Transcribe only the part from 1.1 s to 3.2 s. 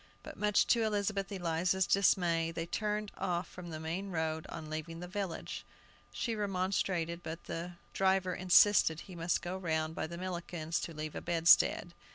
Eliza's dismay, they turned